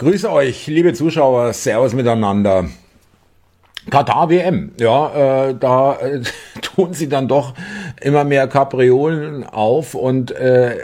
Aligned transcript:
Grüße 0.00 0.30
euch, 0.30 0.68
liebe 0.68 0.92
Zuschauer, 0.92 1.52
Servus 1.52 1.92
miteinander. 1.92 2.66
Katar 3.90 4.30
WM, 4.30 4.70
ja, 4.78 5.48
äh, 5.48 5.56
da 5.58 5.96
äh, 5.96 6.20
tun 6.62 6.92
sie 6.92 7.08
dann 7.08 7.26
doch 7.26 7.54
immer 8.00 8.22
mehr 8.22 8.46
Kapriolen 8.46 9.42
auf 9.42 9.96
und 9.96 10.30
äh, 10.30 10.76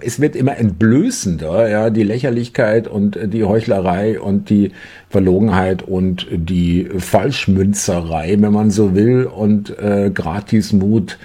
es 0.00 0.20
wird 0.20 0.36
immer 0.36 0.58
entblößender, 0.58 1.70
ja, 1.70 1.88
die 1.88 2.02
Lächerlichkeit 2.02 2.88
und 2.88 3.18
die 3.22 3.44
Heuchlerei 3.44 4.20
und 4.20 4.50
die 4.50 4.72
Verlogenheit 5.08 5.82
und 5.82 6.26
die 6.30 6.86
Falschmünzerei, 6.98 8.36
wenn 8.38 8.52
man 8.52 8.70
so 8.70 8.94
will, 8.94 9.24
und 9.24 9.78
äh, 9.78 10.10
Gratismut. 10.12 11.18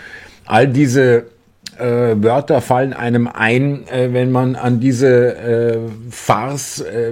All 0.45 0.69
diese 0.69 1.25
äh, 1.79 2.23
Wörter 2.23 2.61
fallen 2.61 2.93
einem 2.93 3.27
ein, 3.27 3.87
äh, 3.87 4.11
wenn 4.11 4.31
man 4.31 4.55
an 4.55 4.79
diese 4.79 5.35
äh, 5.35 5.77
Farce 6.09 6.81
äh, 6.81 7.11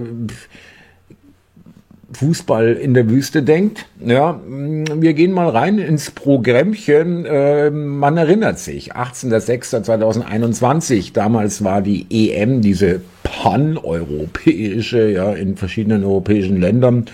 Fußball 2.11 2.73
in 2.73 2.93
der 2.93 3.09
Wüste 3.09 3.41
denkt. 3.43 3.85
Ja, 4.03 4.41
wir 4.47 5.13
gehen 5.13 5.31
mal 5.33 5.47
rein 5.49 5.77
ins 5.77 6.09
Programmchen. 6.11 7.25
Äh, 7.25 7.69
man 7.69 8.17
erinnert 8.17 8.59
sich, 8.59 8.95
18.06.2021, 8.95 11.13
damals 11.13 11.63
war 11.63 11.81
die 11.81 12.05
EM, 12.09 12.61
diese 12.61 12.99
pan-europäische, 13.23 15.11
ja, 15.11 15.33
in 15.33 15.57
verschiedenen 15.57 16.05
europäischen 16.05 16.61
Ländern, 16.61 17.07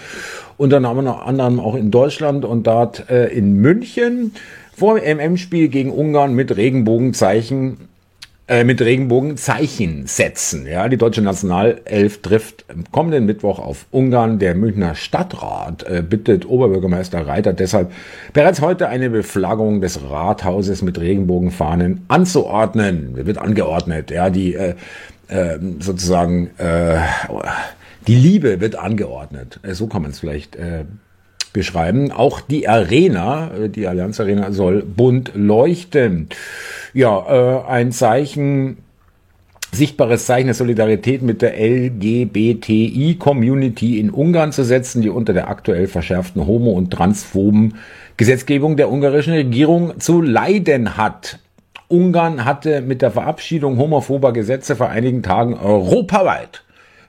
unter 0.58 0.77
anderem 0.77 1.59
auch 1.59 1.75
in 1.75 1.89
Deutschland 1.89 2.45
und 2.45 2.67
dort 2.67 3.09
äh, 3.09 3.25
in 3.27 3.55
München 3.55 4.33
vor 4.75 4.99
dem 4.99 5.17
MM-Spiel 5.17 5.69
gegen 5.69 5.91
Ungarn 5.91 6.33
mit 6.33 6.55
Regenbogenzeichen 6.55 7.89
äh, 8.45 8.65
mit 8.65 8.81
Regenbogenzeichen 8.81 10.05
setzen. 10.05 10.67
Ja, 10.67 10.89
die 10.89 10.97
deutsche 10.97 11.21
Nationalelf 11.21 12.21
trifft 12.21 12.65
kommenden 12.91 13.25
Mittwoch 13.25 13.57
auf 13.57 13.85
Ungarn. 13.89 14.38
Der 14.38 14.53
Münchner 14.53 14.95
Stadtrat 14.95 15.83
äh, 15.83 16.02
bittet 16.02 16.45
Oberbürgermeister 16.45 17.25
Reiter 17.25 17.53
deshalb 17.53 17.93
bereits 18.33 18.59
heute 18.59 18.89
eine 18.89 19.09
Beflaggung 19.09 19.80
des 19.80 20.09
Rathauses 20.09 20.81
mit 20.81 20.99
Regenbogenfahnen 20.99 22.03
anzuordnen. 22.09 23.15
Wird 23.25 23.37
angeordnet. 23.37 24.11
Ja, 24.11 24.30
die 24.30 24.55
äh, 24.55 24.75
äh, 25.30 25.58
sozusagen 25.80 26.49
äh, 26.58 26.97
die 28.08 28.15
Liebe 28.15 28.59
wird 28.59 28.75
angeordnet. 28.75 29.61
Äh, 29.63 29.73
so 29.73 29.87
kann 29.87 30.02
man 30.02 30.11
es 30.11 30.19
vielleicht 30.19 30.58
äh, 30.58 30.83
beschreiben. 31.53 32.11
Auch 32.11 32.41
die 32.41 32.67
Arena, 32.67 33.51
äh, 33.55 33.69
die 33.69 33.87
Allianz 33.87 34.19
Arena 34.19 34.51
soll 34.51 34.83
bunt 34.83 35.31
leuchten. 35.35 36.27
Ja, 36.93 37.25
äh, 37.27 37.61
ein 37.69 37.91
Zeichen, 37.91 38.77
sichtbares 39.71 40.25
Zeichen 40.25 40.47
der 40.47 40.55
Solidarität 40.55 41.21
mit 41.21 41.41
der 41.41 41.57
LGBTI-Community 41.57 43.99
in 43.99 44.09
Ungarn 44.09 44.51
zu 44.51 44.65
setzen, 44.65 45.01
die 45.01 45.09
unter 45.09 45.31
der 45.33 45.49
aktuell 45.49 45.87
verschärften 45.87 46.45
homo- 46.45 46.73
und 46.73 46.91
transphoben 46.91 47.75
Gesetzgebung 48.17 48.75
der 48.77 48.91
ungarischen 48.91 49.33
Regierung 49.33 49.99
zu 49.99 50.21
leiden 50.21 50.97
hat. 50.97 51.39
Ungarn 51.87 52.45
hatte 52.45 52.81
mit 52.81 53.01
der 53.01 53.09
Verabschiedung 53.11 53.77
homophober 53.77 54.33
Gesetze 54.33 54.75
vor 54.75 54.89
einigen 54.89 55.23
Tagen 55.23 55.55
europaweit 55.55 56.63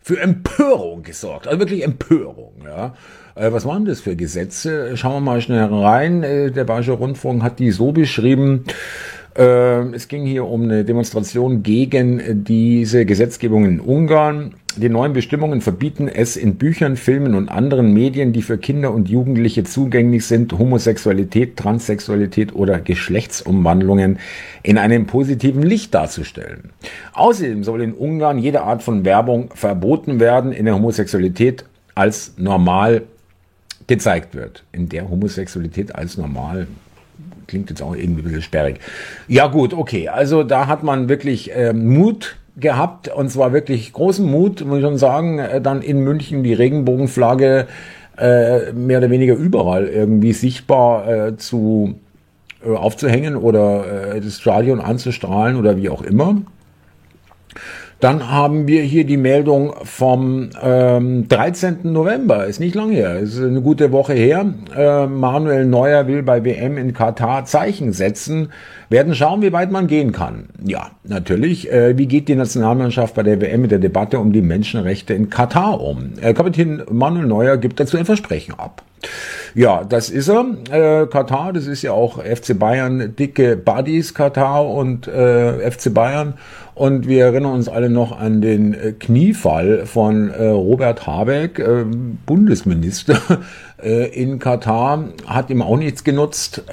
für 0.04 0.20
Empörung 0.20 1.02
gesorgt. 1.02 1.48
Also 1.48 1.58
wirklich 1.58 1.82
Empörung, 1.82 2.52
ja. 2.62 2.94
Äh, 3.34 3.52
was 3.52 3.64
waren 3.64 3.86
das 3.86 4.00
für 4.00 4.16
Gesetze? 4.16 4.98
Schauen 4.98 5.14
wir 5.14 5.20
mal 5.20 5.40
schnell 5.40 5.64
rein. 5.64 6.22
Äh, 6.22 6.50
der 6.50 6.64
Bayerische 6.64 6.92
Rundfunk 6.92 7.42
hat 7.42 7.58
die 7.58 7.70
so 7.70 7.90
beschrieben. 7.90 8.64
Äh, 9.36 9.94
es 9.94 10.08
ging 10.08 10.24
hier 10.26 10.46
um 10.46 10.62
eine 10.62 10.84
Demonstration 10.84 11.62
gegen 11.62 12.44
diese 12.44 13.04
Gesetzgebung 13.04 13.64
in 13.64 13.80
Ungarn. 13.80 14.54
Die 14.76 14.88
neuen 14.88 15.12
Bestimmungen 15.12 15.60
verbieten 15.60 16.08
es 16.08 16.36
in 16.36 16.56
Büchern, 16.56 16.96
Filmen 16.96 17.34
und 17.34 17.48
anderen 17.48 17.92
Medien, 17.92 18.32
die 18.32 18.42
für 18.42 18.58
Kinder 18.58 18.92
und 18.92 19.08
Jugendliche 19.08 19.62
zugänglich 19.62 20.26
sind, 20.26 20.52
Homosexualität, 20.52 21.56
Transsexualität 21.56 22.54
oder 22.54 22.80
Geschlechtsumwandlungen 22.80 24.18
in 24.64 24.78
einem 24.78 25.06
positiven 25.06 25.62
Licht 25.62 25.94
darzustellen. 25.94 26.70
Außerdem 27.12 27.62
soll 27.62 27.82
in 27.82 27.92
Ungarn 27.92 28.38
jede 28.38 28.62
Art 28.62 28.82
von 28.82 29.04
Werbung 29.04 29.50
verboten 29.54 30.18
werden, 30.18 30.52
in 30.52 30.64
der 30.64 30.74
Homosexualität 30.74 31.64
als 31.94 32.34
normal 32.36 33.02
gezeigt 33.86 34.34
wird, 34.34 34.64
in 34.72 34.88
der 34.88 35.08
Homosexualität 35.08 35.94
als 35.94 36.16
normal 36.16 36.66
klingt 37.46 37.70
jetzt 37.70 37.82
auch 37.82 37.94
irgendwie 37.94 38.22
ein 38.22 38.24
bisschen 38.24 38.42
sperrig. 38.42 38.80
Ja 39.28 39.46
gut, 39.48 39.74
okay, 39.74 40.08
also 40.08 40.42
da 40.42 40.66
hat 40.66 40.82
man 40.82 41.08
wirklich 41.08 41.54
äh, 41.54 41.72
Mut 41.72 42.36
gehabt 42.56 43.08
und 43.08 43.30
zwar 43.30 43.52
wirklich 43.52 43.92
großen 43.92 44.24
Mut, 44.24 44.64
muss 44.64 44.78
ich 44.78 44.84
schon 44.84 44.98
sagen, 44.98 45.38
äh, 45.38 45.60
dann 45.60 45.82
in 45.82 46.00
München 46.00 46.42
die 46.42 46.54
Regenbogenflagge 46.54 47.66
äh, 48.16 48.72
mehr 48.72 48.98
oder 48.98 49.10
weniger 49.10 49.34
überall 49.34 49.86
irgendwie 49.86 50.32
sichtbar 50.32 51.08
äh, 51.08 51.36
zu 51.36 51.96
äh, 52.64 52.70
aufzuhängen 52.70 53.36
oder 53.36 54.14
äh, 54.14 54.20
das 54.20 54.40
Stadion 54.40 54.80
anzustrahlen 54.80 55.56
oder 55.56 55.76
wie 55.76 55.88
auch 55.88 56.02
immer. 56.02 56.42
Dann 58.04 58.30
haben 58.30 58.68
wir 58.68 58.82
hier 58.82 59.04
die 59.04 59.16
Meldung 59.16 59.72
vom 59.82 60.50
ähm, 60.62 61.26
13. 61.26 61.78
November, 61.84 62.44
ist 62.44 62.60
nicht 62.60 62.74
lang 62.74 62.90
her, 62.90 63.18
ist 63.18 63.40
eine 63.40 63.62
gute 63.62 63.92
Woche 63.92 64.12
her. 64.12 64.44
Äh, 64.76 65.06
Manuel 65.06 65.64
Neuer 65.64 66.06
will 66.06 66.22
bei 66.22 66.44
WM 66.44 66.76
in 66.76 66.92
Katar 66.92 67.46
Zeichen 67.46 67.94
setzen. 67.94 68.52
Werden 68.90 69.14
schauen, 69.14 69.40
wie 69.40 69.54
weit 69.54 69.70
man 69.70 69.86
gehen 69.86 70.12
kann. 70.12 70.50
Ja, 70.62 70.90
natürlich. 71.04 71.72
Äh, 71.72 71.96
wie 71.96 72.04
geht 72.04 72.28
die 72.28 72.34
Nationalmannschaft 72.34 73.14
bei 73.14 73.22
der 73.22 73.40
WM 73.40 73.62
mit 73.62 73.70
der 73.70 73.78
Debatte 73.78 74.18
um 74.18 74.34
die 74.34 74.42
Menschenrechte 74.42 75.14
in 75.14 75.30
Katar 75.30 75.80
um? 75.80 76.12
Äh, 76.20 76.34
Kapitän 76.34 76.82
Manuel 76.90 77.24
Neuer 77.24 77.56
gibt 77.56 77.80
dazu 77.80 77.96
ein 77.96 78.04
Versprechen 78.04 78.52
ab. 78.58 78.82
Ja, 79.54 79.84
das 79.84 80.10
ist 80.10 80.28
er. 80.28 80.44
Äh, 80.70 81.06
Katar, 81.06 81.52
das 81.52 81.66
ist 81.66 81.82
ja 81.82 81.92
auch 81.92 82.22
FC 82.22 82.58
Bayern, 82.58 83.14
dicke 83.16 83.56
Buddies, 83.56 84.12
Katar 84.12 84.68
und 84.68 85.06
äh, 85.08 85.70
FC 85.70 85.94
Bayern. 85.94 86.34
Und 86.74 87.06
wir 87.06 87.24
erinnern 87.24 87.52
uns 87.52 87.68
alle 87.68 87.88
noch 87.88 88.18
an 88.18 88.40
den 88.40 88.74
äh, 88.74 88.92
Kniefall 88.92 89.86
von 89.86 90.30
äh, 90.30 90.46
Robert 90.46 91.06
Habeck, 91.06 91.60
äh, 91.60 91.84
Bundesminister 92.26 93.20
in 94.12 94.38
Katar. 94.38 95.10
Hat 95.26 95.50
ihm 95.50 95.60
auch 95.60 95.76
nichts 95.76 96.04
genutzt. 96.04 96.64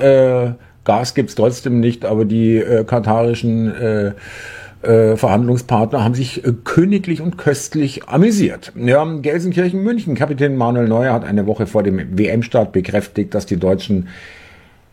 Gas 0.83 1.13
gibt's 1.13 1.35
trotzdem 1.35 1.81
nicht, 1.81 2.05
aber 2.05 2.23
die 2.23 2.63
katarischen 2.87 4.13
Verhandlungspartner 4.81 6.05
haben 6.05 6.13
sich 6.13 6.41
königlich 6.63 7.19
und 7.19 7.37
köstlich 7.37 8.07
amüsiert. 8.07 8.71
Ja, 8.77 9.03
Gelsenkirchen 9.03 9.83
München. 9.83 10.15
Kapitän 10.15 10.55
Manuel 10.55 10.87
Neuer 10.87 11.11
hat 11.11 11.25
eine 11.25 11.47
Woche 11.47 11.67
vor 11.67 11.83
dem 11.83 12.17
WM-Start 12.17 12.71
bekräftigt, 12.71 13.33
dass 13.33 13.45
die 13.45 13.57
deutschen 13.57 14.07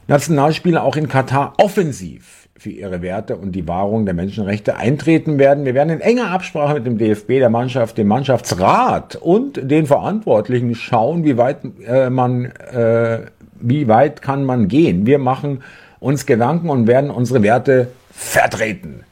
Nationalspieler 0.09 0.83
auch 0.83 0.97
in 0.97 1.09
Katar 1.09 1.53
offensiv 1.59 2.38
für 2.59 2.71
ihre 2.71 3.03
Werte 3.03 3.37
und 3.37 3.53
die 3.53 3.69
Wahrung 3.69 4.05
der 4.05 4.15
Menschenrechte 4.15 4.77
eintreten 4.77 5.39
werden. 5.39 5.65
Wir 5.65 5.75
werden 5.75 5.91
in 5.91 6.01
enger 6.01 6.31
Absprache 6.31 6.75
mit 6.75 6.87
dem 6.87 6.99
DFB, 6.99 7.39
der 7.39 7.51
Mannschaft, 7.51 7.97
dem 7.97 8.09
Mannschaftsrat 8.09 9.17
und 9.17 9.71
den 9.71 9.87
Verantwortlichen 9.87 10.75
schauen, 10.75 11.25
wie 11.25 11.37
weit 11.37 11.59
äh, 11.87 12.11
man, 12.11 12.47
äh, 12.47 13.21
wie 13.61 13.87
weit 13.87 14.23
kann 14.23 14.45
man 14.45 14.67
gehen. 14.67 15.07
Wir 15.07 15.19
machen 15.19 15.63
uns 16.01 16.27
Gedanken 16.27 16.69
und 16.69 16.89
werden 16.89 17.11
unsere 17.11 17.43
Werte 17.43 17.89
vertreten 18.11 19.05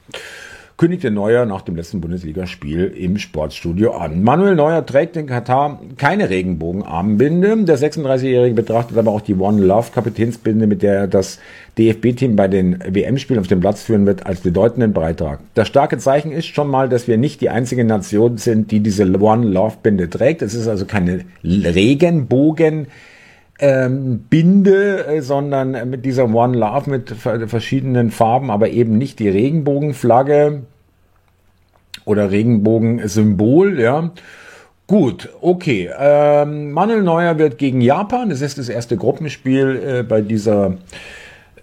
kündigte 0.76 1.10
Neuer 1.10 1.46
nach 1.46 1.62
dem 1.62 1.74
letzten 1.74 2.02
Bundesligaspiel 2.02 2.84
im 2.84 3.16
Sportstudio 3.16 3.92
an. 3.92 4.22
Manuel 4.22 4.56
Neuer 4.56 4.84
trägt 4.84 5.16
in 5.16 5.26
Katar 5.26 5.80
keine 5.96 6.28
Regenbogenarmbinde. 6.28 7.64
Der 7.64 7.78
36-Jährige 7.78 8.54
betrachtet 8.54 8.98
aber 8.98 9.10
auch 9.10 9.22
die 9.22 9.34
One 9.34 9.64
Love 9.64 9.88
Kapitänsbinde, 9.94 10.66
mit 10.66 10.82
der 10.82 10.94
er 10.94 11.06
das 11.08 11.38
DFB-Team 11.78 12.36
bei 12.36 12.48
den 12.48 12.78
WM-Spielen 12.86 13.40
auf 13.40 13.46
dem 13.46 13.60
Platz 13.60 13.82
führen 13.82 14.04
wird, 14.04 14.26
als 14.26 14.40
bedeutenden 14.40 14.92
Beitrag. 14.92 15.40
Das 15.54 15.66
starke 15.66 15.96
Zeichen 15.96 16.30
ist 16.30 16.46
schon 16.46 16.68
mal, 16.68 16.90
dass 16.90 17.08
wir 17.08 17.16
nicht 17.16 17.40
die 17.40 17.48
einzige 17.48 17.84
Nation 17.84 18.36
sind, 18.36 18.70
die 18.70 18.80
diese 18.80 19.04
One 19.18 19.46
Love 19.46 19.76
Binde 19.82 20.10
trägt. 20.10 20.42
Es 20.42 20.52
ist 20.52 20.68
also 20.68 20.84
keine 20.84 21.24
Regenbogen 21.42 22.88
ähm, 23.58 24.24
Binde, 24.28 25.06
äh, 25.06 25.20
sondern 25.22 25.88
mit 25.90 26.04
dieser 26.04 26.32
One 26.34 26.56
Love 26.56 26.90
mit 26.90 27.10
verschiedenen 27.10 28.10
Farben, 28.10 28.50
aber 28.50 28.68
eben 28.68 28.98
nicht 28.98 29.18
die 29.18 29.28
Regenbogenflagge 29.28 30.62
oder 32.04 32.30
Regenbogensymbol, 32.30 33.80
ja. 33.80 34.10
Gut, 34.86 35.30
okay. 35.40 35.90
Ähm, 35.98 36.70
Manuel 36.70 37.02
Neuer 37.02 37.38
wird 37.38 37.58
gegen 37.58 37.80
Japan, 37.80 38.30
das 38.30 38.40
ist 38.40 38.58
das 38.58 38.68
erste 38.68 38.96
Gruppenspiel 38.96 39.82
äh, 39.84 40.02
bei 40.04 40.20
dieser 40.20 40.76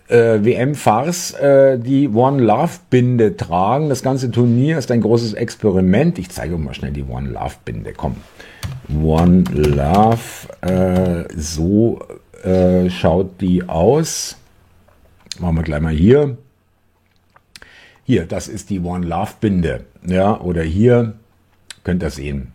äh, 0.07 0.43
WM-Farce, 0.43 1.33
äh, 1.33 1.79
die 1.79 2.09
One 2.09 2.41
Love-Binde 2.41 3.37
tragen. 3.37 3.89
Das 3.89 4.03
ganze 4.03 4.31
Turnier 4.31 4.77
ist 4.77 4.91
ein 4.91 5.01
großes 5.01 5.33
Experiment. 5.33 6.19
Ich 6.19 6.29
zeige 6.29 6.55
euch 6.55 6.61
mal 6.61 6.73
schnell 6.73 6.91
die 6.91 7.03
One 7.03 7.29
Love-Binde. 7.29 7.93
Komm. 7.93 8.17
One 9.01 9.43
Love. 9.51 10.19
Äh, 10.61 11.25
so 11.35 11.99
äh, 12.43 12.89
schaut 12.89 13.41
die 13.41 13.67
aus. 13.67 14.37
Machen 15.39 15.55
wir 15.55 15.63
gleich 15.63 15.81
mal 15.81 15.93
hier. 15.93 16.37
Hier, 18.05 18.25
das 18.25 18.47
ist 18.47 18.69
die 18.69 18.81
One 18.81 19.05
Love 19.05 19.31
Binde. 19.39 19.85
Ja, 20.05 20.39
oder 20.41 20.63
hier 20.63 21.13
könnt 21.83 22.03
ihr 22.03 22.09
sehen. 22.09 22.51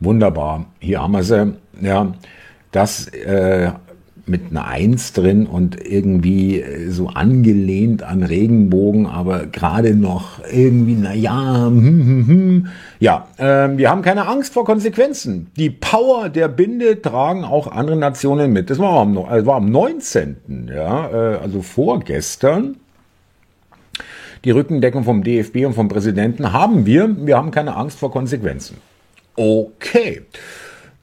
Wunderbar. 0.00 0.66
Hier 0.78 1.02
haben 1.02 1.12
wir 1.12 1.22
sie. 1.22 1.54
Ja, 1.80 2.14
das 2.72 3.08
äh, 3.08 3.72
mit 4.26 4.50
einer 4.50 4.66
Eins 4.66 5.12
drin 5.12 5.46
und 5.46 5.84
irgendwie 5.84 6.60
äh, 6.60 6.90
so 6.90 7.08
angelehnt 7.08 8.02
an 8.02 8.22
Regenbogen, 8.22 9.06
aber 9.06 9.46
gerade 9.46 9.94
noch 9.94 10.40
irgendwie, 10.50 10.96
na 11.00 11.14
ja, 11.14 11.66
hm, 11.66 11.82
hm, 11.82 12.26
hm. 12.26 12.66
ja, 12.98 13.26
äh, 13.38 13.76
wir 13.76 13.90
haben 13.90 14.02
keine 14.02 14.26
Angst 14.26 14.52
vor 14.52 14.64
Konsequenzen. 14.64 15.50
Die 15.56 15.70
Power 15.70 16.28
der 16.28 16.48
Binde 16.48 17.00
tragen 17.00 17.44
auch 17.44 17.70
andere 17.70 17.96
Nationen 17.96 18.52
mit. 18.52 18.70
Das 18.70 18.78
war 18.78 19.00
am, 19.00 19.16
äh, 19.16 19.44
war 19.46 19.56
am 19.56 19.70
19., 19.70 20.70
ja, 20.74 21.08
äh, 21.08 21.36
also 21.38 21.62
vorgestern. 21.62 22.76
Die 24.44 24.50
Rückendeckung 24.50 25.04
vom 25.04 25.22
DFB 25.22 25.66
und 25.66 25.74
vom 25.74 25.88
Präsidenten 25.88 26.52
haben 26.52 26.86
wir. 26.86 27.14
Wir 27.26 27.36
haben 27.36 27.50
keine 27.50 27.76
Angst 27.76 27.98
vor 27.98 28.10
Konsequenzen. 28.10 28.78
Okay. 29.36 30.22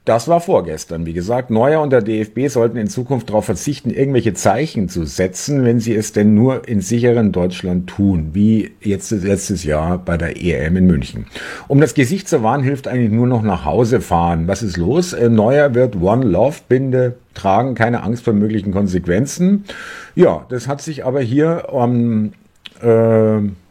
Das 0.08 0.26
war 0.26 0.40
vorgestern. 0.40 1.04
Wie 1.04 1.12
gesagt, 1.12 1.50
Neuer 1.50 1.82
und 1.82 1.90
der 1.90 2.00
DFB 2.00 2.48
sollten 2.48 2.78
in 2.78 2.86
Zukunft 2.86 3.28
darauf 3.28 3.44
verzichten, 3.44 3.90
irgendwelche 3.90 4.32
Zeichen 4.32 4.88
zu 4.88 5.04
setzen, 5.04 5.66
wenn 5.66 5.80
sie 5.80 5.94
es 5.94 6.14
denn 6.14 6.32
nur 6.32 6.66
in 6.66 6.80
sicheren 6.80 7.30
Deutschland 7.30 7.90
tun, 7.90 8.30
wie 8.32 8.70
jetzt 8.80 9.10
letztes 9.10 9.64
Jahr 9.64 9.98
bei 9.98 10.16
der 10.16 10.42
EM 10.42 10.78
in 10.78 10.86
München. 10.86 11.26
Um 11.66 11.78
das 11.78 11.92
Gesicht 11.92 12.26
zu 12.26 12.42
wahren, 12.42 12.62
hilft 12.62 12.88
eigentlich 12.88 13.12
nur 13.12 13.26
noch 13.26 13.42
nach 13.42 13.66
Hause 13.66 14.00
fahren. 14.00 14.48
Was 14.48 14.62
ist 14.62 14.78
los? 14.78 15.12
Äh, 15.12 15.28
Neuer 15.28 15.74
wird 15.74 16.00
One 16.00 16.24
Love 16.24 16.56
Binde 16.70 17.16
tragen, 17.34 17.74
keine 17.74 18.02
Angst 18.02 18.24
vor 18.24 18.32
möglichen 18.32 18.72
Konsequenzen. 18.72 19.64
Ja, 20.14 20.46
das 20.48 20.68
hat 20.68 20.80
sich 20.80 21.04
aber 21.04 21.20
hier 21.20 21.70
am 21.70 22.32
ähm, 22.82 23.44
äh, 23.44 23.67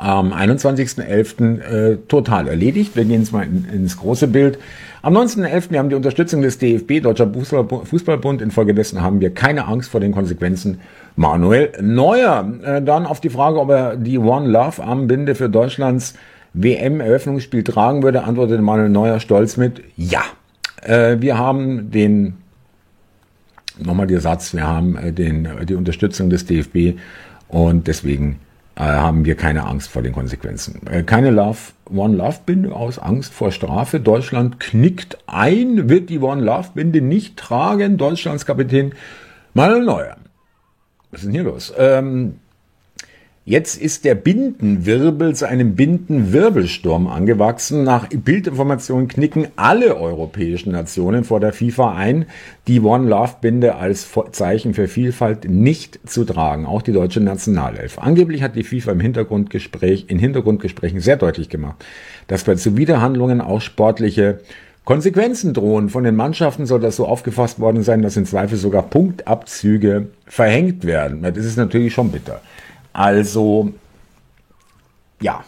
am 0.00 0.32
21.11. 0.32 1.60
Äh, 1.60 1.96
total 2.08 2.48
erledigt. 2.48 2.96
Wir 2.96 3.04
gehen 3.04 3.20
jetzt 3.20 3.32
mal 3.32 3.44
in, 3.44 3.66
ins 3.72 3.96
große 3.98 4.28
Bild. 4.28 4.58
Am 5.02 5.16
19.11. 5.16 5.70
wir 5.70 5.78
haben 5.78 5.88
die 5.88 5.94
Unterstützung 5.94 6.42
des 6.42 6.58
DFB, 6.58 7.02
Deutscher 7.02 7.30
Fußballbund. 7.32 8.40
Infolgedessen 8.42 9.02
haben 9.02 9.20
wir 9.20 9.32
keine 9.32 9.66
Angst 9.66 9.90
vor 9.90 10.00
den 10.00 10.12
Konsequenzen. 10.12 10.80
Manuel 11.16 11.72
Neuer. 11.80 12.50
Äh, 12.64 12.82
dann 12.82 13.06
auf 13.06 13.20
die 13.20 13.30
Frage, 13.30 13.60
ob 13.60 13.70
er 13.70 13.96
die 13.96 14.18
One 14.18 14.48
Love 14.48 14.82
Armbinde 14.82 15.34
für 15.34 15.50
Deutschlands 15.50 16.14
WM-Eröffnungsspiel 16.54 17.62
tragen 17.62 18.02
würde, 18.02 18.24
antwortete 18.24 18.62
Manuel 18.62 18.88
Neuer 18.88 19.20
stolz 19.20 19.56
mit 19.56 19.82
Ja. 19.96 20.22
Äh, 20.82 21.20
wir 21.20 21.36
haben 21.36 21.90
den, 21.90 22.38
nochmal 23.78 24.06
der 24.06 24.20
Satz, 24.20 24.54
wir 24.54 24.66
haben 24.66 24.98
den, 25.14 25.48
die 25.68 25.74
Unterstützung 25.74 26.30
des 26.30 26.46
DFB 26.46 26.98
und 27.48 27.86
deswegen 27.86 28.40
haben 28.76 29.24
wir 29.24 29.36
keine 29.36 29.66
Angst 29.66 29.90
vor 29.90 30.02
den 30.02 30.12
Konsequenzen. 30.12 30.86
Äh, 30.86 31.02
keine 31.02 31.30
Love, 31.30 31.58
One 31.92 32.16
Love 32.16 32.38
Binde 32.46 32.74
aus 32.74 32.98
Angst 32.98 33.32
vor 33.32 33.52
Strafe. 33.52 34.00
Deutschland 34.00 34.60
knickt 34.60 35.18
ein, 35.26 35.88
wird 35.88 36.08
die 36.08 36.18
One 36.18 36.42
Love 36.42 36.70
Binde 36.74 37.00
nicht 37.00 37.36
tragen. 37.36 37.98
Deutschlands 37.98 38.46
Kapitän 38.46 38.92
Manuel 39.54 39.84
Neuer. 39.84 40.16
Was 41.10 41.20
ist 41.20 41.26
denn 41.26 41.32
hier 41.32 41.42
los? 41.42 41.72
Ähm, 41.76 42.38
Jetzt 43.46 43.80
ist 43.80 44.04
der 44.04 44.14
Bindenwirbel 44.14 45.34
zu 45.34 45.48
einem 45.48 45.74
Bindenwirbelsturm 45.74 47.06
angewachsen. 47.06 47.84
Nach 47.84 48.06
Bildinformationen 48.06 49.08
knicken 49.08 49.48
alle 49.56 49.96
europäischen 49.96 50.72
Nationen 50.72 51.24
vor 51.24 51.40
der 51.40 51.54
FIFA 51.54 51.94
ein, 51.96 52.26
die 52.68 52.80
One 52.80 53.08
Love 53.08 53.36
Binde 53.40 53.76
als 53.76 54.10
Zeichen 54.32 54.74
für 54.74 54.88
Vielfalt 54.88 55.48
nicht 55.48 56.00
zu 56.04 56.24
tragen. 56.26 56.66
Auch 56.66 56.82
die 56.82 56.92
deutsche 56.92 57.20
Nationalelf. 57.20 57.98
Angeblich 57.98 58.42
hat 58.42 58.56
die 58.56 58.62
FIFA 58.62 58.92
im 58.92 59.00
Hintergrundgespräch, 59.00 60.04
in 60.08 60.18
Hintergrundgesprächen 60.18 61.00
sehr 61.00 61.16
deutlich 61.16 61.48
gemacht, 61.48 61.82
dass 62.26 62.44
bei 62.44 62.56
Zuwiderhandlungen 62.56 63.40
auch 63.40 63.62
sportliche 63.62 64.40
Konsequenzen 64.84 65.54
drohen. 65.54 65.88
Von 65.88 66.04
den 66.04 66.14
Mannschaften 66.14 66.66
soll 66.66 66.80
das 66.80 66.96
so 66.96 67.06
aufgefasst 67.06 67.58
worden 67.58 67.82
sein, 67.84 68.02
dass 68.02 68.18
in 68.18 68.26
Zweifel 68.26 68.58
sogar 68.58 68.82
Punktabzüge 68.82 70.08
verhängt 70.26 70.84
werden. 70.84 71.22
Das 71.22 71.38
ist 71.38 71.56
natürlich 71.56 71.94
schon 71.94 72.12
bitter. 72.12 72.42
Also, 72.92 73.72
ja. 75.20 75.44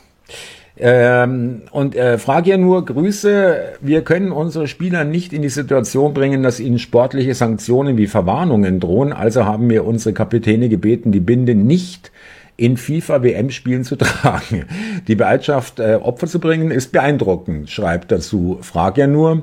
Ähm, 0.78 1.62
und 1.70 1.94
äh, 1.94 2.18
frage 2.18 2.50
ja 2.50 2.56
nur, 2.56 2.84
Grüße, 2.84 3.74
wir 3.80 4.02
können 4.02 4.32
unsere 4.32 4.66
Spieler 4.66 5.04
nicht 5.04 5.32
in 5.32 5.42
die 5.42 5.50
Situation 5.50 6.14
bringen, 6.14 6.42
dass 6.42 6.60
ihnen 6.60 6.78
sportliche 6.78 7.34
Sanktionen 7.34 7.96
wie 7.98 8.06
Verwarnungen 8.06 8.80
drohen. 8.80 9.12
Also 9.12 9.44
haben 9.44 9.68
wir 9.68 9.84
unsere 9.84 10.14
Kapitäne 10.14 10.68
gebeten, 10.68 11.12
die 11.12 11.20
Binde 11.20 11.54
nicht 11.54 12.10
in 12.56 12.76
FIFA-WM-Spielen 12.76 13.84
zu 13.84 13.96
tragen. 13.96 14.64
Die 15.06 15.14
Bereitschaft, 15.14 15.78
äh, 15.78 15.98
Opfer 16.02 16.26
zu 16.26 16.40
bringen, 16.40 16.70
ist 16.70 16.90
beeindruckend, 16.92 17.70
schreibt 17.70 18.10
dazu. 18.10 18.58
Frag 18.62 18.96
ja 18.98 19.06
nur, 19.06 19.42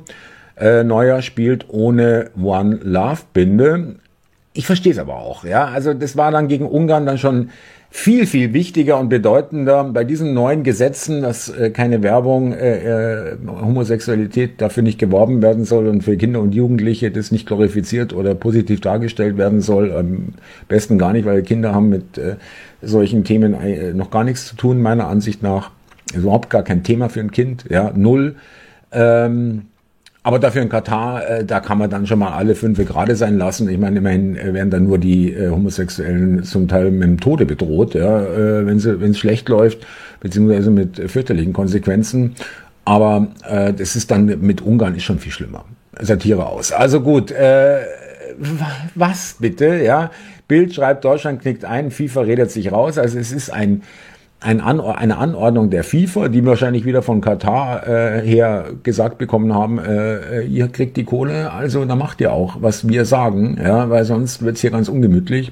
äh, 0.58 0.84
Neuer 0.84 1.22
spielt 1.22 1.66
ohne 1.70 2.32
One 2.42 2.80
Love 2.82 3.22
Binde. 3.34 3.96
Ich 4.54 4.66
verstehe 4.66 4.92
es 4.92 4.98
aber 4.98 5.18
auch, 5.18 5.44
ja. 5.44 5.66
Also 5.66 5.94
das 5.94 6.18
war 6.18 6.32
dann 6.32 6.48
gegen 6.48 6.66
Ungarn 6.66 7.06
dann 7.06 7.18
schon 7.18 7.50
viel, 7.92 8.28
viel 8.28 8.54
wichtiger 8.54 9.00
und 9.00 9.10
bedeutender 9.10 9.84
bei 9.84 10.04
diesen 10.04 10.34
neuen 10.34 10.64
Gesetzen, 10.64 11.22
dass 11.22 11.50
äh, 11.50 11.72
keine 11.72 12.04
Werbung, 12.04 12.54
äh, 12.54 13.32
äh, 13.32 13.38
Homosexualität 13.48 14.62
dafür 14.62 14.84
nicht 14.84 15.00
geworben 15.00 15.42
werden 15.42 15.66
soll 15.66 15.88
und 15.88 16.04
für 16.04 16.16
Kinder 16.16 16.40
und 16.40 16.54
Jugendliche 16.54 17.10
das 17.10 17.32
nicht 17.32 17.48
glorifiziert 17.48 18.14
oder 18.14 18.36
positiv 18.36 18.82
dargestellt 18.82 19.38
werden 19.38 19.62
soll. 19.62 19.92
Am 19.92 20.34
besten 20.68 21.00
gar 21.00 21.14
nicht, 21.14 21.26
weil 21.26 21.42
Kinder 21.42 21.74
haben 21.74 21.90
mit 21.90 22.18
äh, 22.18 22.36
solchen 22.82 23.24
Themen 23.24 23.56
äh, 23.56 23.94
noch 23.94 24.12
gar 24.12 24.24
nichts 24.24 24.46
zu 24.46 24.56
tun, 24.56 24.82
meiner 24.82 25.08
Ansicht 25.08 25.42
nach. 25.42 25.72
Überhaupt 26.14 26.50
gar 26.50 26.64
kein 26.64 26.84
Thema 26.84 27.10
für 27.10 27.20
ein 27.20 27.32
Kind, 27.32 27.66
ja, 27.70 27.92
null. 27.96 28.36
Ähm, 28.92 29.68
aber 30.22 30.40
dafür 30.40 30.62
in 30.62 30.70
Katar, 30.70 31.28
äh, 31.28 31.46
da 31.46 31.60
kann 31.60 31.78
man 31.78 31.90
dann 31.90 32.06
schon 32.06 32.20
mal 32.20 32.34
alle 32.34 32.56
fünf 32.56 32.78
gerade 32.86 33.16
sein 33.16 33.38
lassen. 33.38 33.70
Ich 33.70 33.78
meine, 33.78 34.00
immerhin 34.00 34.36
äh, 34.36 34.54
werden 34.54 34.70
dann 34.70 34.84
nur 34.84 34.98
die 34.98 35.34
äh, 35.34 35.50
Homosexuellen 35.50 36.44
zum 36.44 36.68
Teil 36.68 36.92
mit 36.92 37.04
dem 37.04 37.20
Tode 37.20 37.46
bedroht, 37.46 37.96
ja, 37.96 38.22
äh, 38.24 38.66
wenn 38.66 38.78
es 38.78 39.18
schlecht 39.18 39.48
läuft, 39.48 39.86
beziehungsweise 40.20 40.72
mit 40.72 41.10
fürchterlichen 41.10 41.54
Konsequenzen. 41.54 42.36
Aber 42.84 43.28
äh, 43.48 43.74
das 43.74 43.96
ist 43.96 44.12
dann 44.12 44.26
mit 44.26 44.62
Ungarn 44.62 44.96
ist 44.96 45.04
schon 45.04 45.20
viel 45.20 45.32
schlimmer. 45.32 45.66
Satire 46.00 46.46
aus. 46.46 46.72
Also 46.72 47.02
gut, 47.02 47.32
äh, 47.32 47.82
was 48.96 49.38
bitte, 49.40 49.82
ja? 49.84 50.12
Bild 50.48 50.74
schreibt, 50.74 51.06
Deutschland 51.06 51.42
knickt 51.42 51.64
ein, 51.64 51.92
FIFA 51.92 52.22
redet 52.22 52.52
sich 52.52 52.72
raus. 52.72 52.98
Also 52.98 53.20
es 53.20 53.32
ist 53.32 53.52
ein 53.52 53.84
ein 54.42 54.62
An 54.62 54.80
eine 54.80 55.18
Anordnung 55.18 55.70
der 55.70 55.84
FIFA, 55.84 56.30
die 56.30 56.46
wahrscheinlich 56.46 56.86
wieder 56.86 57.02
von 57.02 57.20
Katar 57.20 57.86
äh, 57.88 58.22
her 58.22 58.68
gesagt 58.84 59.18
bekommen 59.18 59.54
haben, 59.54 59.80
äh, 59.80 60.44
ihr 60.44 60.70
kriegt 60.70 60.96
die 60.96 61.04
Kohle, 61.04 61.52
also 61.52 61.84
da 61.84 61.96
macht 61.96 62.22
ihr 62.22 62.32
auch, 62.32 62.62
was 62.62 62.88
wir 62.88 63.06
sagen, 63.06 63.60
ja, 63.62 63.90
weil 63.90 64.06
sonst 64.06 64.42
wird's 64.44 64.62
hier 64.62 64.72
ganz 64.72 64.88
ungemütlich. 64.88 65.52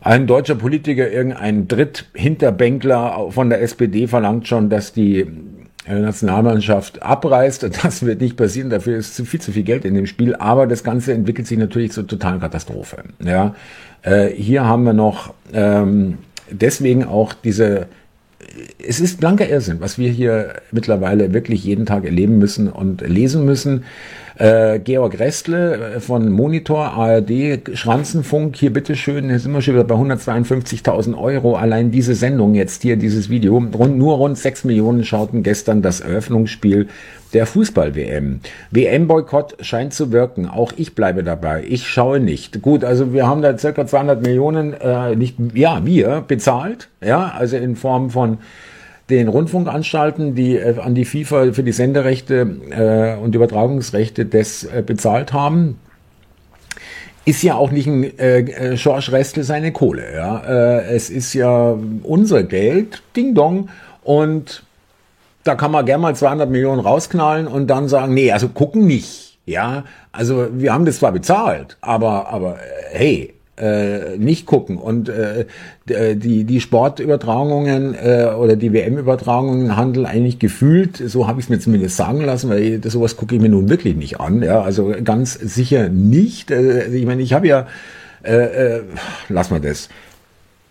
Ein 0.00 0.26
deutscher 0.26 0.54
Politiker, 0.54 1.10
irgendein 1.10 1.68
Dritthinterbänkler 1.68 3.30
von 3.30 3.50
der 3.50 3.62
SPD 3.62 4.06
verlangt 4.06 4.48
schon, 4.48 4.68
dass 4.68 4.92
die 4.92 5.26
äh, 5.86 5.94
Nationalmannschaft 5.94 7.02
abreißt. 7.02 7.68
Das 7.82 8.04
wird 8.04 8.20
nicht 8.20 8.36
passieren, 8.36 8.70
dafür 8.70 8.98
ist 8.98 9.16
zu 9.16 9.24
viel 9.24 9.40
zu 9.40 9.50
viel 9.50 9.64
Geld 9.64 9.84
in 9.84 9.94
dem 9.94 10.06
Spiel, 10.06 10.36
aber 10.36 10.68
das 10.68 10.84
Ganze 10.84 11.12
entwickelt 11.12 11.48
sich 11.48 11.58
natürlich 11.58 11.90
zur 11.90 12.06
totalen 12.06 12.40
Katastrophe. 12.40 13.02
Ja, 13.24 13.54
äh, 14.02 14.28
hier 14.28 14.64
haben 14.64 14.84
wir 14.84 14.92
noch 14.92 15.34
ähm, 15.52 16.18
deswegen 16.52 17.04
auch 17.04 17.32
diese, 17.32 17.86
es 18.78 19.00
ist 19.00 19.20
blanker 19.20 19.48
Irrsinn, 19.48 19.80
was 19.80 19.98
wir 19.98 20.10
hier 20.10 20.54
mittlerweile 20.70 21.32
wirklich 21.32 21.64
jeden 21.64 21.86
Tag 21.86 22.04
erleben 22.04 22.38
müssen 22.38 22.68
und 22.68 23.00
lesen 23.00 23.44
müssen. 23.44 23.84
Äh, 24.38 24.78
Georg 24.78 25.18
Restle 25.18 25.94
äh, 25.96 26.00
von 26.00 26.30
Monitor, 26.30 26.92
ARD, 26.92 27.76
Schranzenfunk, 27.76 28.56
hier 28.56 28.72
bitteschön, 28.72 29.28
hier 29.28 29.38
sind 29.38 29.52
wir 29.52 29.60
schon 29.60 29.74
wieder 29.74 29.84
bei 29.84 29.94
152.000 29.94 31.16
Euro. 31.18 31.56
Allein 31.56 31.90
diese 31.90 32.14
Sendung 32.14 32.54
jetzt 32.54 32.82
hier, 32.82 32.96
dieses 32.96 33.28
Video, 33.28 33.58
rund, 33.58 33.96
nur 33.96 34.16
rund 34.16 34.38
6 34.38 34.64
Millionen 34.64 35.04
schauten 35.04 35.42
gestern 35.42 35.82
das 35.82 36.00
Eröffnungsspiel 36.00 36.88
der 37.32 37.46
Fußball-WM. 37.46 38.40
WM-Boykott 38.70 39.56
scheint 39.60 39.94
zu 39.94 40.12
wirken. 40.12 40.46
Auch 40.46 40.72
ich 40.76 40.94
bleibe 40.94 41.22
dabei. 41.22 41.64
Ich 41.66 41.88
schaue 41.88 42.20
nicht. 42.20 42.62
Gut, 42.62 42.84
also 42.84 43.12
wir 43.12 43.26
haben 43.26 43.42
da 43.42 43.56
circa 43.56 43.86
200 43.86 44.22
Millionen, 44.22 44.74
äh, 44.74 45.16
nicht, 45.16 45.36
ja, 45.54 45.84
wir 45.84 46.24
bezahlt, 46.26 46.88
ja, 47.02 47.32
also 47.36 47.56
in 47.56 47.76
Form 47.76 48.10
von 48.10 48.38
den 49.10 49.28
Rundfunkanstalten, 49.28 50.34
die 50.34 50.56
äh, 50.56 50.78
an 50.78 50.94
die 50.94 51.04
FIFA 51.04 51.52
für 51.52 51.62
die 51.62 51.72
Senderechte 51.72 52.56
äh, 52.70 53.22
und 53.22 53.34
Übertragungsrechte 53.34 54.26
des 54.26 54.64
äh, 54.64 54.82
bezahlt 54.84 55.32
haben, 55.32 55.78
ist 57.24 57.42
ja 57.42 57.54
auch 57.54 57.70
nicht 57.70 57.86
ein 57.86 58.18
äh, 58.18 58.40
äh 58.40 58.76
George 58.76 59.12
Restle 59.12 59.44
seine 59.44 59.72
Kohle. 59.72 60.14
Ja? 60.14 60.38
Äh, 60.38 60.94
es 60.94 61.10
ist 61.10 61.34
ja 61.34 61.76
unser 62.02 62.42
Geld, 62.42 63.02
Ding 63.16 63.34
Dong, 63.34 63.68
und 64.02 64.64
da 65.44 65.54
kann 65.54 65.70
man 65.72 65.84
gerne 65.84 66.02
mal 66.02 66.16
200 66.16 66.50
Millionen 66.50 66.80
rausknallen 66.80 67.46
und 67.46 67.68
dann 67.68 67.88
sagen, 67.88 68.14
nee, 68.14 68.32
also 68.32 68.48
gucken 68.48 68.86
nicht. 68.86 69.38
Ja, 69.44 69.84
also 70.12 70.48
wir 70.52 70.72
haben 70.72 70.84
das 70.84 70.98
zwar 70.98 71.10
bezahlt, 71.10 71.76
aber, 71.80 72.28
aber 72.28 72.56
äh, 72.56 72.96
hey, 72.96 73.34
äh, 73.56 74.16
nicht 74.16 74.46
gucken. 74.46 74.78
Und 74.78 75.08
äh, 75.08 75.44
die, 75.86 76.44
die 76.44 76.60
Sportübertragungen 76.60 77.94
äh, 77.94 78.32
oder 78.36 78.56
die 78.56 78.72
WM-Übertragungen 78.72 79.76
handeln 79.76 80.06
eigentlich 80.06 80.38
gefühlt, 80.38 80.96
so 80.96 81.26
habe 81.26 81.40
ich 81.40 81.46
es 81.46 81.50
mir 81.50 81.58
zumindest 81.58 81.96
sagen 81.96 82.22
lassen, 82.22 82.48
weil 82.50 82.78
das, 82.78 82.92
sowas 82.94 83.16
gucke 83.16 83.34
ich 83.34 83.40
mir 83.40 83.48
nun 83.48 83.68
wirklich 83.68 83.96
nicht 83.96 84.20
an. 84.20 84.42
Ja, 84.42 84.62
also 84.62 84.94
ganz 85.04 85.34
sicher 85.34 85.88
nicht. 85.88 86.50
Äh, 86.50 86.86
ich 86.94 87.06
meine, 87.06 87.22
ich 87.22 87.32
habe 87.32 87.46
ja, 87.46 87.66
äh, 88.22 88.76
äh, 88.76 88.82
lass 89.28 89.50
mal 89.50 89.60
das. 89.60 89.88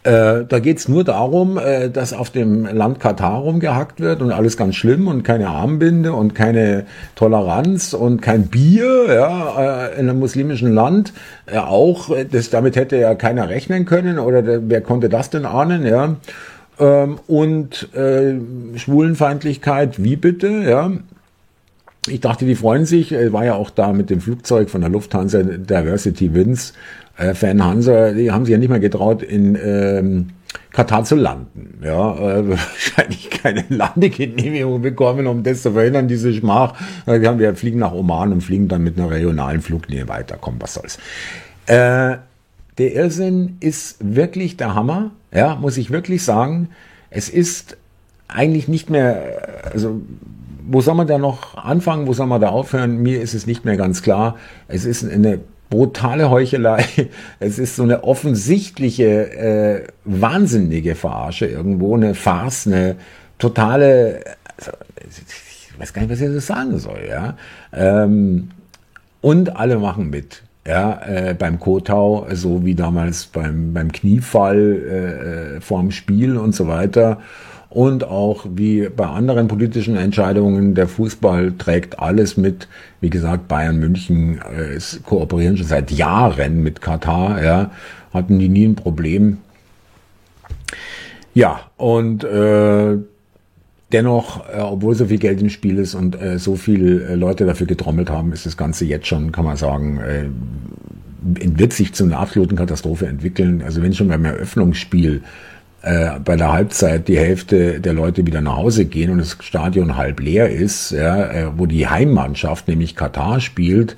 Äh, 0.04 0.46
da 0.48 0.58
geht's 0.60 0.88
nur 0.88 1.04
darum, 1.04 1.60
äh, 1.60 1.90
dass 1.90 2.12
auf 2.14 2.32
dem 2.32 2.66
Land 2.66 3.00
Katar 3.00 3.42
rumgehackt 3.42 4.00
wird 4.00 4.24
und 4.24 4.32
alles 4.32 4.58
ganz 4.58 4.76
schlimm 4.76 5.08
und 5.08 5.22
keine 5.22 5.50
Armbinde 5.50 6.14
und 6.14 6.34
keine 6.34 6.86
Toleranz 7.14 7.94
und 7.94 8.20
kein 8.20 8.48
Bier 8.48 9.06
ja, 9.14 9.90
äh, 9.90 10.00
in 10.00 10.10
einem 10.10 10.18
muslimischen 10.18 10.74
Land. 10.74 11.14
Äh, 11.46 11.60
auch, 11.60 12.10
das, 12.32 12.50
damit 12.50 12.78
hätte 12.78 12.98
ja 12.98 13.14
keiner 13.14 13.50
rechnen 13.50 13.86
können 13.86 14.18
oder 14.18 14.42
der, 14.42 14.70
wer 14.70 14.82
konnte 14.82 15.08
das 15.08 15.30
denn 15.30 15.46
ahnen? 15.46 15.86
Ja? 15.86 16.16
Ähm, 16.80 17.20
und 17.28 17.94
äh, 17.94 18.34
Schwulenfeindlichkeit, 18.78 20.04
wie 20.04 20.16
bitte? 20.16 20.48
Ja? 20.48 20.92
Ich 22.08 22.20
dachte, 22.20 22.46
die 22.46 22.56
freuen 22.56 22.86
sich. 22.86 23.12
War 23.12 23.46
ja 23.46 23.56
auch 23.56 23.70
da 23.70 23.94
mit 23.94 24.10
dem 24.10 24.22
Flugzeug 24.22 24.70
von 24.70 24.82
der 24.82 24.90
Lufthansa 24.90 25.44
Diversity 25.44 26.34
Wins 26.34 26.74
äh, 27.18 27.34
Fan 27.34 27.64
Hansa, 27.64 28.12
die 28.12 28.32
haben 28.32 28.46
sich 28.46 28.52
ja 28.52 28.58
nicht 28.58 28.70
mehr 28.70 28.80
getraut, 28.80 29.22
in 29.22 29.58
ähm, 29.62 30.30
Katar 30.72 31.04
zu 31.04 31.16
landen. 31.16 31.80
Ja, 31.84 32.16
äh, 32.16 32.50
wahrscheinlich 32.50 33.30
keine 33.30 33.66
Landegenehmigung 33.70 34.82
bekommen, 34.82 35.28
um 35.28 35.44
das 35.44 35.62
zu 35.62 35.72
verhindern, 35.72 36.08
diese 36.08 36.34
Schmach. 36.34 36.74
Äh, 37.06 37.26
haben 37.26 37.40
wir 37.40 37.56
fliegen 37.56 37.80
nach 37.80 37.94
Oman 37.94 38.34
und 38.34 38.42
fliegen 38.42 38.68
dann 38.68 38.84
mit 38.84 38.98
einer 38.98 39.10
regionalen 39.10 39.62
Fluglinie 39.62 40.08
weiter. 40.08 40.38
Komm, 40.40 40.56
was 40.60 40.74
soll's. 40.74 40.98
Äh, 41.68 42.18
der 42.78 42.94
Irrsinn 42.96 43.58
ist 43.60 43.98
wirklich 44.00 44.58
der 44.58 44.76
Hammer. 44.76 45.12
Ja, 45.34 45.56
muss 45.56 45.78
ich 45.78 45.92
wirklich 45.92 46.24
sagen. 46.24 46.70
Es 47.10 47.30
ist 47.30 47.78
eigentlich 48.28 48.68
nicht 48.68 48.90
mehr, 48.90 49.70
also 49.74 50.02
wo 50.72 50.82
soll 50.82 50.96
man 50.96 51.08
da 51.08 51.18
noch 51.18 51.58
anfangen, 51.58 52.08
wo 52.08 52.14
soll 52.14 52.28
man 52.28 52.40
da 52.40 52.50
aufhören? 52.50 52.98
Mir 53.02 53.22
ist 53.22 53.34
es 53.34 53.46
nicht 53.46 53.66
mehr 53.66 53.76
ganz 53.76 54.02
klar. 54.02 54.38
Es 54.68 54.86
ist 54.86 55.04
eine 55.04 55.40
brutale 55.70 56.30
Heuchelei. 56.30 56.86
Es 57.40 57.60
ist 57.60 57.76
so 57.76 57.84
eine 57.84 58.04
offensichtliche, 58.04 59.32
äh, 59.32 59.88
wahnsinnige 60.06 60.96
Verarsche 60.96 61.48
irgendwo, 61.48 61.96
eine 61.96 62.14
Farce, 62.16 62.68
eine 62.68 62.96
totale, 63.38 64.24
also, 64.58 64.72
ich 65.08 65.80
weiß 65.80 65.94
gar 65.94 66.04
nicht, 66.04 66.12
was 66.12 66.22
ich 66.22 66.34
das 66.34 66.48
sagen 66.48 66.78
soll, 66.78 67.02
ja. 67.10 67.36
Ähm, 67.74 68.52
und 69.22 69.56
alle 69.56 69.78
machen 69.78 70.10
mit. 70.10 70.44
Ja, 70.66 71.02
äh, 71.08 71.34
beim 71.34 71.60
Kotau, 71.60 72.28
so 72.34 72.64
wie 72.64 72.76
damals 72.76 73.26
beim, 73.26 73.74
beim 73.74 73.92
Kniefall 73.92 74.58
äh, 74.58 75.56
äh 75.56 75.62
vorm 75.62 75.90
Spiel 75.90 76.38
und 76.38 76.54
so 76.54 76.68
weiter 76.68 77.18
und 77.72 78.04
auch 78.04 78.46
wie 78.54 78.90
bei 78.90 79.06
anderen 79.06 79.48
politischen 79.48 79.96
Entscheidungen, 79.96 80.76
der 80.76 80.90
Fußball 80.90 81.54
trägt 81.58 82.00
alles 82.00 82.36
mit. 82.36 82.68
Wie 83.00 83.10
gesagt, 83.10 83.48
Bayern 83.48 83.80
München 83.80 84.42
äh, 84.54 84.76
ist, 84.76 85.04
kooperieren 85.06 85.56
schon 85.56 85.68
seit 85.68 85.90
Jahren 85.90 86.64
mit 86.64 86.82
Katar, 86.82 87.42
ja, 87.42 87.72
hatten 88.14 88.40
die 88.40 88.50
nie 88.50 88.66
ein 88.66 88.76
Problem. 88.76 89.38
Ja, 91.34 91.62
und 91.78 92.26
äh, 92.26 92.98
dennoch, 93.94 94.50
äh, 94.50 94.60
obwohl 94.60 94.94
so 94.94 95.06
viel 95.06 95.20
Geld 95.20 95.40
im 95.40 95.50
Spiel 95.50 95.78
ist 95.78 95.96
und 95.96 96.22
äh, 96.22 96.40
so 96.40 96.58
viele 96.58 97.06
äh, 97.06 97.16
Leute 97.16 97.46
dafür 97.46 97.68
getrommelt 97.68 98.10
haben, 98.10 98.34
ist 98.34 98.46
das 98.46 98.58
Ganze 98.58 98.84
jetzt 98.84 99.08
schon, 99.08 99.32
kann 99.32 99.46
man 99.46 99.56
sagen, 99.56 99.98
äh, 100.00 100.26
wird 101.22 101.72
sich 101.72 101.94
zu 101.94 102.04
einer 102.04 102.20
absoluten 102.20 102.58
Katastrophe 102.58 103.08
entwickeln. 103.08 103.62
Also 103.62 103.82
wenn 103.82 103.94
schon 103.94 104.10
beim 104.10 104.26
Eröffnungsspiel 104.26 105.22
äh, 105.82 106.20
bei 106.24 106.36
der 106.36 106.52
Halbzeit 106.52 107.08
die 107.08 107.18
Hälfte 107.18 107.80
der 107.80 107.94
Leute 107.94 108.26
wieder 108.26 108.42
nach 108.42 108.58
Hause 108.58 108.86
gehen 108.86 109.12
und 109.12 109.18
das 109.18 109.38
Stadion 109.42 109.98
halb 109.98 110.20
leer 110.20 110.50
ist, 110.50 110.92
ja, 110.92 111.32
äh, 111.32 111.48
wo 111.58 111.66
die 111.66 111.88
Heimmannschaft, 111.88 112.68
nämlich 112.68 112.96
Katar, 112.96 113.40
spielt, 113.40 113.98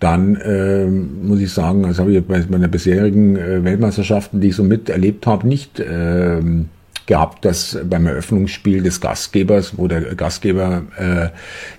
dann 0.00 0.36
äh, 0.36 0.86
muss 0.86 1.40
ich 1.40 1.52
sagen, 1.52 1.82
das 1.84 1.98
habe 1.98 2.12
ich 2.12 2.24
bei 2.24 2.42
meiner 2.48 2.68
bisherigen 2.68 3.36
äh, 3.36 3.62
Weltmeisterschaften, 3.62 4.40
die 4.40 4.48
ich 4.48 4.56
so 4.56 4.64
miterlebt 4.64 5.26
habe, 5.26 5.46
nicht 5.46 5.78
äh, 5.78 6.40
gehabt, 7.06 7.44
dass 7.44 7.78
beim 7.88 8.06
Eröffnungsspiel 8.06 8.82
des 8.82 9.00
Gastgebers, 9.00 9.76
wo 9.76 9.88
der 9.88 10.14
Gastgeber 10.14 10.82
äh, 10.96 11.28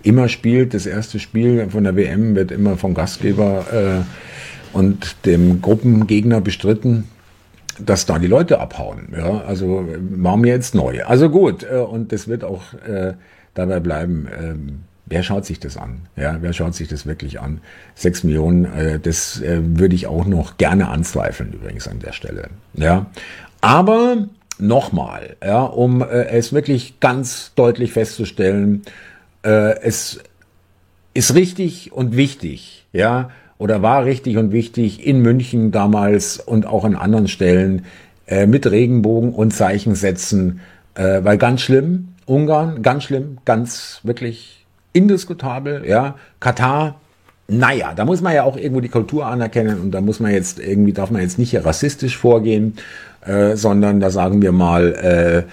immer 0.08 0.30
spielt, 0.30 0.74
das 0.74 0.86
erste 0.86 1.20
Spiel 1.20 1.68
von 1.70 1.84
der 1.84 1.96
WM 1.96 2.36
wird 2.36 2.52
immer 2.52 2.78
vom 2.78 2.94
Gastgeber 2.94 3.66
äh, 3.74 4.78
und 4.78 5.26
dem 5.26 5.62
Gruppengegner 5.62 6.42
bestritten 6.42 7.06
dass 7.80 8.06
da 8.06 8.20
die 8.20 8.28
Leute 8.28 8.60
abhauen. 8.60 9.14
Ja, 9.16 9.42
also 9.46 9.88
war 10.00 10.38
mir 10.38 10.54
jetzt 10.54 10.76
neu. 10.76 11.04
Also 11.04 11.30
gut, 11.30 11.64
äh, 11.64 11.78
und 11.78 12.12
das 12.12 12.28
wird 12.28 12.44
auch 12.44 12.74
äh, 12.74 13.14
dabei 13.54 13.80
bleiben. 13.80 14.28
Ähm, 14.40 14.80
wer 15.06 15.24
schaut 15.24 15.46
sich 15.46 15.60
das 15.60 15.78
an? 15.78 16.08
Ja, 16.16 16.38
wer 16.42 16.54
schaut 16.54 16.76
sich 16.76 16.88
das 16.88 17.06
wirklich 17.06 17.40
an? 17.40 17.62
Sechs 17.96 18.24
Millionen, 18.24 18.66
äh, 18.66 19.00
das 19.00 19.42
äh, 19.42 19.60
würde 19.62 19.96
ich 19.96 20.08
auch 20.08 20.26
noch 20.26 20.58
gerne 20.58 20.90
anzweifeln 20.90 21.54
übrigens 21.54 21.88
an 21.88 22.00
der 22.00 22.14
Stelle. 22.14 22.50
Ja, 22.74 23.08
aber 23.62 24.28
nochmal, 24.58 25.36
ja, 25.44 25.64
um 25.64 26.02
äh, 26.02 26.26
es 26.30 26.54
wirklich 26.54 27.00
ganz 27.00 27.54
deutlich 27.56 27.94
festzustellen, 27.94 28.84
äh, 29.44 29.80
es 29.82 30.20
ist 31.14 31.36
richtig 31.36 31.92
und 31.92 32.16
wichtig, 32.16 32.86
ja, 32.94 33.32
oder 33.62 33.84
war 33.84 34.06
richtig 34.06 34.38
und 34.38 34.52
wichtig 34.52 35.06
in 35.06 35.22
München 35.22 35.70
damals 35.70 36.40
und 36.40 36.66
auch 36.66 36.84
an 36.84 36.96
anderen 36.96 37.28
Stellen 37.28 37.86
äh, 38.26 38.48
mit 38.48 38.66
Regenbogen 38.66 39.36
und 39.36 39.54
Zeichensätzen, 39.54 40.62
äh, 40.96 41.24
weil 41.24 41.38
ganz 41.38 41.62
schlimm, 41.62 42.08
Ungarn, 42.26 42.82
ganz 42.82 43.04
schlimm, 43.04 43.38
ganz 43.46 44.00
wirklich 44.02 44.66
indiskutabel, 44.94 45.84
ja, 45.88 46.16
Katar, 46.40 47.00
naja, 47.48 47.94
da 47.96 48.04
muss 48.04 48.22
man 48.22 48.34
ja 48.34 48.46
auch 48.46 48.58
irgendwo 48.58 48.82
die 48.82 48.90
Kultur 48.90 49.28
anerkennen 49.28 49.80
und 49.80 49.92
da 49.92 50.02
muss 50.02 50.20
man 50.20 50.32
jetzt 50.32 50.60
irgendwie, 50.60 50.94
darf 50.94 51.12
man 51.12 51.22
jetzt 51.22 51.38
nicht 51.38 51.54
rassistisch 51.64 52.18
vorgehen, 52.18 52.78
äh, 53.24 53.56
sondern 53.56 54.00
da 54.00 54.10
sagen 54.10 54.42
wir 54.42 54.54
mal, 54.54 54.96
äh, 54.96 55.44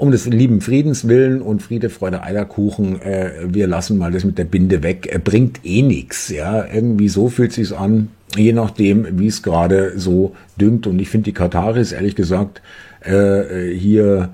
um 0.00 0.10
des 0.10 0.26
lieben 0.26 0.62
Friedens 0.62 1.08
willen 1.08 1.42
und 1.42 1.62
Friede, 1.62 1.90
Freude, 1.90 2.22
Eierkuchen, 2.22 3.02
äh, 3.02 3.32
wir 3.48 3.66
lassen 3.66 3.98
mal 3.98 4.10
das 4.10 4.24
mit 4.24 4.38
der 4.38 4.44
Binde 4.44 4.82
weg, 4.82 5.06
er 5.06 5.18
bringt 5.18 5.60
eh 5.62 5.82
nix, 5.82 6.30
ja, 6.30 6.64
irgendwie 6.72 7.10
so 7.10 7.28
fühlt 7.28 7.52
sich's 7.52 7.72
an, 7.72 8.08
je 8.34 8.54
nachdem, 8.54 9.18
wie 9.18 9.26
es 9.26 9.42
gerade 9.42 9.98
so 9.98 10.34
dünkt. 10.58 10.86
Und 10.86 10.98
ich 11.00 11.10
finde 11.10 11.26
die 11.26 11.34
Kataris, 11.34 11.92
ehrlich 11.92 12.16
gesagt, 12.16 12.62
äh, 13.02 13.74
hier 13.74 14.30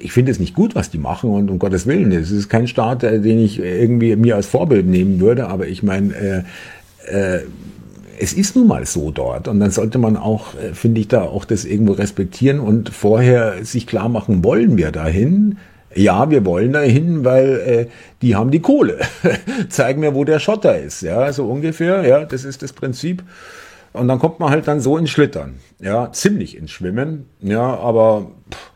ich 0.00 0.12
finde 0.12 0.32
es 0.32 0.40
nicht 0.40 0.54
gut, 0.54 0.74
was 0.74 0.90
die 0.90 0.98
machen. 0.98 1.30
Und 1.30 1.50
um 1.50 1.58
Gottes 1.58 1.86
Willen, 1.86 2.10
es 2.10 2.30
ist 2.30 2.48
kein 2.48 2.66
Staat, 2.66 3.04
äh, 3.04 3.20
den 3.20 3.38
ich 3.38 3.60
irgendwie 3.60 4.16
mir 4.16 4.36
als 4.36 4.46
Vorbild 4.46 4.86
nehmen 4.86 5.20
würde, 5.20 5.48
aber 5.48 5.68
ich 5.68 5.82
meine, 5.82 6.14
äh, 6.14 7.36
äh, 7.36 7.40
es 8.18 8.32
ist 8.32 8.56
nun 8.56 8.66
mal 8.66 8.86
so 8.86 9.10
dort 9.10 9.48
und 9.48 9.60
dann 9.60 9.70
sollte 9.70 9.98
man 9.98 10.16
auch, 10.16 10.54
äh, 10.54 10.74
finde 10.74 11.00
ich, 11.00 11.08
da 11.08 11.22
auch 11.22 11.44
das 11.44 11.64
irgendwo 11.64 11.92
respektieren 11.92 12.60
und 12.60 12.88
vorher 12.88 13.64
sich 13.64 13.86
klar 13.86 14.08
machen, 14.08 14.44
wollen 14.44 14.76
wir 14.76 14.92
dahin? 14.92 15.58
Ja, 15.94 16.30
wir 16.30 16.44
wollen 16.46 16.72
dahin, 16.72 17.24
weil 17.24 17.60
äh, 17.60 17.86
die 18.22 18.34
haben 18.34 18.50
die 18.50 18.60
Kohle. 18.60 19.00
Zeig 19.68 19.98
mir, 19.98 20.14
wo 20.14 20.24
der 20.24 20.38
Schotter 20.38 20.78
ist, 20.78 21.02
ja, 21.02 21.32
so 21.32 21.46
ungefähr, 21.46 22.06
ja, 22.06 22.24
das 22.24 22.44
ist 22.44 22.62
das 22.62 22.72
Prinzip. 22.72 23.22
Und 23.92 24.08
dann 24.08 24.18
kommt 24.18 24.40
man 24.40 24.50
halt 24.50 24.66
dann 24.68 24.80
so 24.80 24.96
ins 24.96 25.10
Schlittern, 25.10 25.56
ja, 25.80 26.10
ziemlich 26.12 26.56
ins 26.56 26.70
Schwimmen, 26.70 27.26
ja, 27.40 27.76
aber 27.76 28.30
pff, 28.50 28.72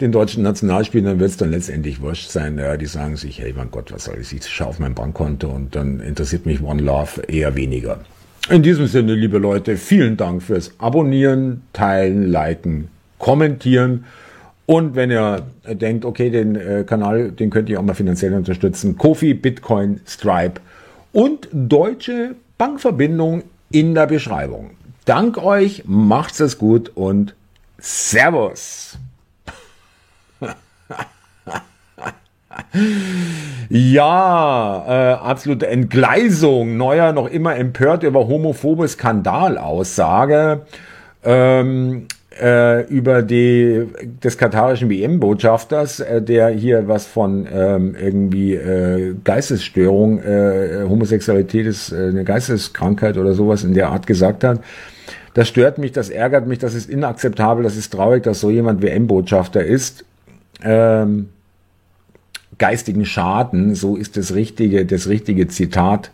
den 0.00 0.12
deutschen 0.12 0.42
Nationalspielern 0.42 1.20
wird 1.20 1.30
es 1.30 1.36
dann 1.36 1.50
letztendlich 1.50 2.02
wurscht 2.02 2.28
sein. 2.28 2.58
Ja, 2.58 2.76
die 2.76 2.86
sagen 2.86 3.16
sich, 3.16 3.38
hey, 3.38 3.54
mein 3.56 3.70
Gott, 3.70 3.92
was 3.92 4.04
soll 4.04 4.18
ich? 4.20 4.32
Ich 4.32 4.46
schaue 4.46 4.68
auf 4.68 4.78
mein 4.78 4.94
Bankkonto 4.94 5.48
und 5.48 5.74
dann 5.74 6.00
interessiert 6.00 6.44
mich 6.44 6.62
One 6.62 6.82
Love 6.82 7.22
eher 7.28 7.54
weniger. 7.56 8.00
In 8.48 8.62
diesem 8.62 8.86
Sinne, 8.86 9.14
liebe 9.14 9.38
Leute, 9.38 9.76
vielen 9.76 10.16
Dank 10.16 10.40
fürs 10.40 10.72
Abonnieren, 10.78 11.62
Teilen, 11.72 12.30
Liken, 12.30 12.86
Kommentieren. 13.18 14.04
Und 14.66 14.94
wenn 14.94 15.10
ihr 15.10 15.46
denkt, 15.66 16.04
okay, 16.04 16.30
den 16.30 16.54
äh, 16.54 16.84
Kanal, 16.86 17.32
den 17.32 17.50
könnt 17.50 17.68
ihr 17.68 17.80
auch 17.80 17.84
mal 17.84 17.94
finanziell 17.94 18.34
unterstützen, 18.34 18.96
Kofi, 18.96 19.34
Bitcoin, 19.34 20.00
Stripe 20.06 20.60
und 21.12 21.48
deutsche 21.52 22.36
Bankverbindung 22.56 23.42
in 23.72 23.96
der 23.96 24.06
Beschreibung. 24.06 24.70
Dank 25.06 25.38
euch, 25.38 25.82
macht's 25.84 26.38
es 26.38 26.56
gut 26.56 26.92
und 26.94 27.34
Servus. 27.78 28.96
Ja, 33.68 34.84
äh, 34.86 35.12
absolute 35.14 35.66
Entgleisung. 35.66 36.76
Neuer 36.76 37.12
noch 37.12 37.28
immer 37.28 37.56
empört 37.56 38.02
über 38.02 38.28
homophobe 38.28 38.86
Skandalaussage. 38.88 40.60
Ähm, 41.24 42.06
äh, 42.40 42.86
über 42.88 43.22
die 43.22 43.86
des 44.22 44.36
katarischen 44.36 44.90
WM-Botschafters, 44.90 46.00
äh, 46.00 46.20
der 46.22 46.48
hier 46.50 46.86
was 46.86 47.06
von 47.06 47.46
ähm, 47.52 47.96
irgendwie 47.98 48.54
äh, 48.54 49.14
Geistesstörung, 49.24 50.22
äh, 50.22 50.84
Homosexualität 50.88 51.66
ist 51.66 51.92
äh, 51.92 52.08
eine 52.08 52.24
Geisteskrankheit 52.24 53.16
oder 53.16 53.32
sowas 53.32 53.64
in 53.64 53.74
der 53.74 53.88
Art 53.88 54.06
gesagt 54.06 54.44
hat. 54.44 54.60
Das 55.34 55.48
stört 55.48 55.78
mich, 55.78 55.92
das 55.92 56.10
ärgert 56.10 56.46
mich, 56.46 56.58
das 56.58 56.74
ist 56.74 56.88
inakzeptabel, 56.88 57.64
das 57.64 57.76
ist 57.76 57.92
traurig, 57.92 58.22
dass 58.22 58.40
so 58.40 58.50
jemand 58.50 58.82
WM-Botschafter 58.82 59.64
ist. 59.64 60.04
Ähm, 60.62 61.28
geistigen 62.58 63.04
Schaden, 63.04 63.74
so 63.74 63.96
ist 63.96 64.16
das 64.16 64.34
richtige, 64.34 64.86
das 64.86 65.08
richtige 65.08 65.48
Zitat. 65.48 66.10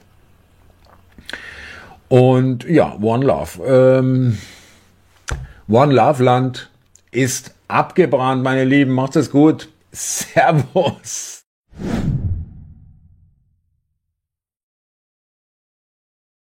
Und 2.08 2.64
ja, 2.64 2.96
One 3.00 3.24
Love. 3.24 3.64
Ähm, 3.64 4.38
One 5.68 5.94
Love 5.94 6.22
Land 6.22 6.70
ist 7.10 7.54
abgebrannt, 7.68 8.42
meine 8.42 8.64
Lieben. 8.64 8.92
Macht 8.92 9.16
es 9.16 9.30
gut. 9.30 9.68
Servus. 9.92 11.42